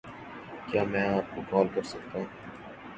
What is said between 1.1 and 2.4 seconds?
آپ کو کال کر سکتا ہوں